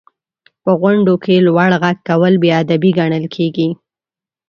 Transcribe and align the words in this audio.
•په 0.63 0.71
غونډو 0.79 1.13
کې 1.23 1.35
لوړ 1.47 1.69
ږغ 1.79 1.85
کول 2.07 2.33
بې 2.41 2.51
ادبي 2.61 2.91
ګڼل 2.99 3.25
کېږي. 3.35 3.69